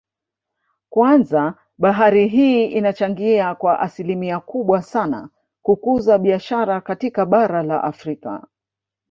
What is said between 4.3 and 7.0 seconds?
kubwa sana kukuza biashara